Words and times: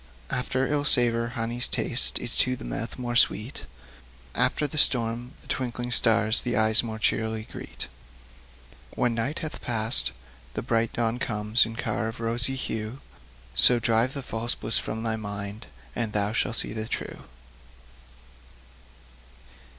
After 0.31 0.65
ill 0.65 0.83
savour, 0.83 1.27
honey's 1.37 1.69
taste 1.69 2.17
Is 2.17 2.35
to 2.37 2.55
the 2.55 2.63
mouth 2.65 2.97
more 2.97 3.15
sweet; 3.15 3.67
After 4.33 4.65
the 4.65 4.79
storm, 4.79 5.33
the 5.41 5.47
twinkling 5.47 5.91
stars 5.91 6.41
The 6.41 6.57
eyes 6.57 6.81
more 6.81 6.97
cheerly 6.97 7.43
greet. 7.43 7.87
When 8.95 9.13
night 9.13 9.37
hath 9.45 9.61
past, 9.61 10.11
the 10.55 10.63
bright 10.63 10.91
dawn 10.93 11.19
comes 11.19 11.67
In 11.67 11.75
car 11.75 12.07
of 12.07 12.19
rosy 12.19 12.55
hue; 12.55 12.99
So 13.53 13.77
drive 13.77 14.15
the 14.15 14.23
false 14.23 14.55
bliss 14.55 14.79
from 14.79 15.03
thy 15.03 15.17
mind, 15.17 15.67
And 15.95 16.13
thou 16.13 16.33
shall 16.33 16.53
see 16.53 16.73
the 16.73 16.87
true. 16.87 17.25